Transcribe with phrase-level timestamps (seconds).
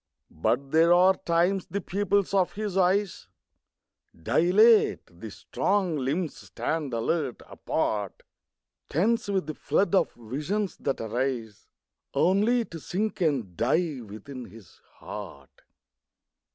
[0.31, 3.27] But there are times the pupils of his eyes
[4.19, 8.23] Dilate, the strong limbs stand alert, apart,
[8.89, 11.67] Tense with the flood of visions that arise
[12.15, 15.61] Only to sink and die within his heart.